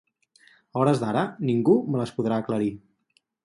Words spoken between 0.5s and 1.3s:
A hores d'ara,